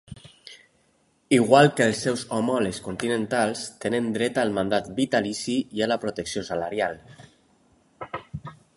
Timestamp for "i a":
5.81-5.93